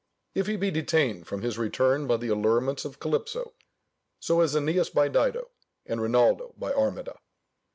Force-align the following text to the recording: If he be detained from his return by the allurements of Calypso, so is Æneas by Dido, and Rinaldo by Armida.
If 0.33 0.47
he 0.47 0.55
be 0.55 0.71
detained 0.71 1.27
from 1.27 1.43
his 1.43 1.59
return 1.59 2.07
by 2.07 2.17
the 2.17 2.29
allurements 2.29 2.85
of 2.85 2.99
Calypso, 2.99 3.53
so 4.19 4.41
is 4.41 4.55
Æneas 4.55 4.91
by 4.91 5.09
Dido, 5.09 5.51
and 5.85 6.01
Rinaldo 6.01 6.55
by 6.57 6.73
Armida. 6.73 7.19